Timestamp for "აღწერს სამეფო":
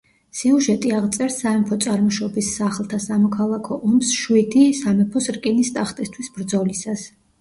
0.99-1.77